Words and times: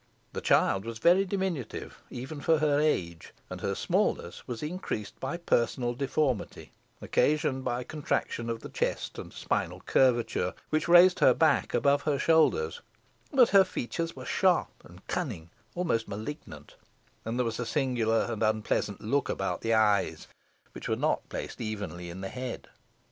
The 0.33 0.41
child 0.41 0.83
was 0.83 0.97
very 0.97 1.25
diminutive, 1.25 2.01
even 2.09 2.41
for 2.41 2.57
her 2.57 2.79
age, 2.79 3.33
and 3.51 3.61
her 3.61 3.75
smallness 3.75 4.47
was 4.47 4.63
increased 4.63 5.19
by 5.19 5.37
personal 5.37 5.93
deformity, 5.93 6.71
occasioned 7.03 7.63
by 7.63 7.83
contraction 7.83 8.49
of 8.49 8.61
the 8.61 8.69
chest, 8.69 9.19
and 9.19 9.31
spinal 9.31 9.79
curvature, 9.81 10.55
which 10.71 10.87
raised 10.87 11.19
her 11.19 11.35
back 11.35 11.75
above 11.75 12.01
her 12.01 12.17
shoulders; 12.17 12.81
but 13.31 13.49
her 13.49 13.63
features 13.63 14.15
were 14.15 14.25
sharp 14.25 14.71
and 14.83 15.05
cunning, 15.05 15.41
indeed 15.75 15.75
almost 15.75 16.07
malignant, 16.07 16.77
and 17.23 17.37
there 17.37 17.45
was 17.45 17.59
a 17.59 17.65
singular 17.67 18.25
and 18.27 18.41
unpleasant 18.41 19.01
look 19.01 19.29
about 19.29 19.61
the 19.61 19.75
eyes, 19.75 20.27
which 20.71 20.89
were 20.89 20.95
not 20.95 21.29
placed 21.29 21.61
evenly 21.61 22.09
in 22.09 22.21
the 22.21 22.29
head. 22.29 22.69